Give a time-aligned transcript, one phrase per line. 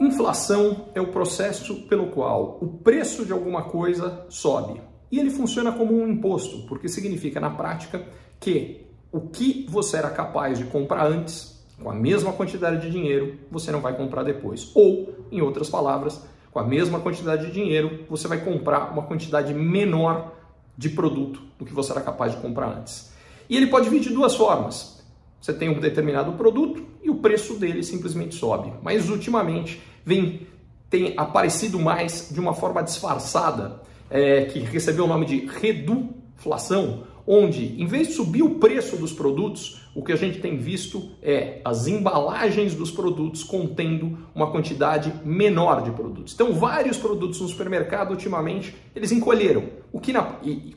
[0.00, 4.80] Inflação é o processo pelo qual o preço de alguma coisa sobe.
[5.10, 8.04] E ele funciona como um imposto, porque significa na prática
[8.38, 13.38] que o que você era capaz de comprar antes, com a mesma quantidade de dinheiro,
[13.50, 14.70] você não vai comprar depois.
[14.74, 19.54] Ou, em outras palavras, com a mesma quantidade de dinheiro, você vai comprar uma quantidade
[19.54, 20.32] menor
[20.76, 23.12] de produto do que você era capaz de comprar antes.
[23.48, 25.01] E ele pode vir de duas formas.
[25.42, 28.72] Você tem um determinado produto e o preço dele simplesmente sobe.
[28.80, 30.46] Mas ultimamente vem
[30.88, 37.80] tem aparecido mais de uma forma disfarçada, é, que recebeu o nome de reduflação, onde
[37.80, 41.62] em vez de subir o preço dos produtos, o que a gente tem visto é
[41.64, 46.34] as embalagens dos produtos contendo uma quantidade menor de produtos.
[46.34, 50.36] Então, vários produtos no supermercado ultimamente eles encolheram, o que na,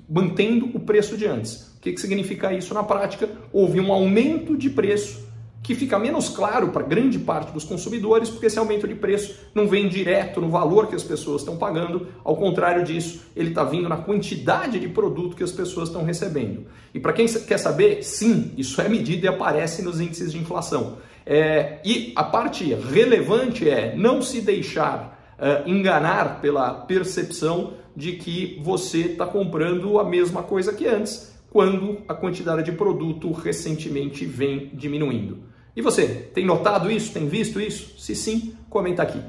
[0.10, 1.76] mantendo o preço de antes.
[1.76, 3.30] O que, que significa isso na prática?
[3.52, 5.26] Houve um aumento de preço
[5.66, 9.68] que fica menos claro para grande parte dos consumidores, porque esse aumento de preço não
[9.68, 13.90] vem direto no valor que as pessoas estão pagando, ao contrário disso, ele está vindo
[13.90, 16.68] na quantidade de produto que as pessoas estão recebendo.
[16.94, 20.98] E para quem quer saber, sim, isso é medido e aparece nos índices de inflação.
[21.26, 28.62] É, e a parte relevante é não se deixar uh, enganar pela percepção de que
[28.62, 34.70] você está comprando a mesma coisa que antes, quando a quantidade de produto recentemente vem
[34.74, 35.55] diminuindo.
[35.76, 37.12] E você, tem notado isso?
[37.12, 38.00] Tem visto isso?
[38.00, 39.22] Se sim, comenta aqui.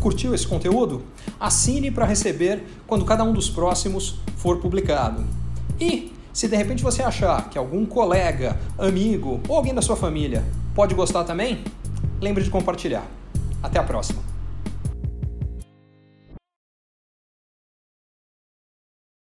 [0.00, 1.02] Curtiu esse conteúdo?
[1.38, 5.26] Assine para receber quando cada um dos próximos for publicado.
[5.78, 10.42] E se de repente você achar que algum colega, amigo ou alguém da sua família
[10.74, 11.62] pode gostar também,
[12.18, 13.06] lembre de compartilhar.
[13.62, 14.31] Até a próxima!